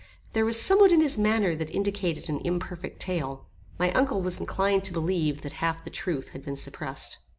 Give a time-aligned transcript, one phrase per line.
[0.33, 3.45] There was somewhat in his manner that indicated an imperfect tale.
[3.77, 7.19] My uncle was inclined to believe that half the truth had been suppressed.